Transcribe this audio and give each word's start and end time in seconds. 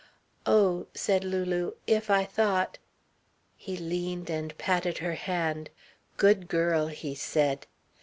"Oh," 0.47 0.87
said 0.95 1.23
Lulu, 1.23 1.73
"if 1.85 2.09
I 2.09 2.25
thought" 2.25 2.79
He 3.55 3.77
leaned 3.77 4.31
and 4.31 4.57
patted 4.57 4.97
her 4.97 5.13
hand. 5.13 5.69
"Good 6.17 6.47
girl," 6.47 6.87
he 6.87 7.13
said. 7.13 7.67